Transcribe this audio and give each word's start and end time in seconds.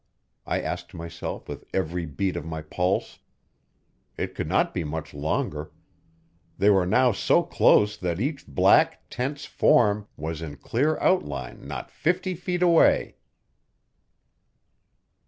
I 0.47 0.59
asked 0.59 0.95
myself 0.95 1.47
with 1.47 1.63
every 1.75 2.07
beat 2.07 2.35
of 2.35 2.43
my 2.43 2.63
pulse. 2.63 3.19
It 4.17 4.33
could 4.33 4.47
not 4.47 4.73
be 4.73 4.83
much 4.83 5.13
longer 5.13 5.69
they 6.57 6.71
were 6.71 6.87
now 6.87 7.11
so 7.11 7.43
close 7.43 7.95
that 7.97 8.19
each 8.19 8.47
black, 8.47 9.03
tense 9.11 9.45
form 9.45 10.07
was 10.17 10.41
in 10.41 10.57
clear 10.57 10.97
outline 10.99 11.67
not 11.67 11.91
fifty 11.91 12.33
feet 12.33 12.63
away. 12.63 13.17